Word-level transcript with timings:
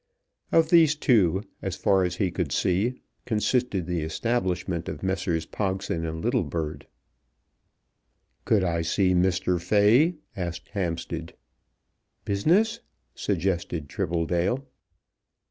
Of 0.51 0.71
these 0.71 0.95
two, 0.95 1.43
as 1.61 1.75
far 1.75 2.03
as 2.03 2.15
he 2.15 2.31
could 2.31 2.51
see, 2.51 2.95
consisted 3.27 3.85
the 3.85 4.01
establishment 4.01 4.89
of 4.89 5.03
Messrs. 5.03 5.45
Pogson 5.45 6.05
and 6.07 6.23
Littlebird. 6.23 6.87
"Could 8.43 8.63
I 8.63 8.81
see 8.81 9.13
Mr. 9.13 9.61
Fay?" 9.61 10.15
asked 10.35 10.69
Hampstead. 10.69 11.35
"Business?" 12.25 12.79
suggested 13.13 13.89
Tribbledale. 13.89 14.65